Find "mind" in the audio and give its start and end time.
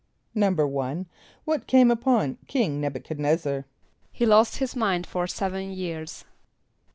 4.75-5.05